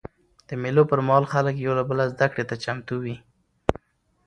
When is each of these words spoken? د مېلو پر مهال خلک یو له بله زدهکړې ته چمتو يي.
د 0.47 0.49
مېلو 0.61 0.83
پر 0.91 0.99
مهال 1.07 1.25
خلک 1.33 1.55
یو 1.57 1.73
له 1.79 1.83
بله 1.89 2.03
زدهکړې 2.13 2.43
ته 2.49 2.55
چمتو 2.63 2.97
يي. 3.07 3.15